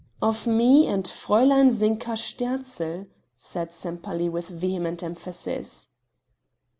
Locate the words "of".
0.19-0.47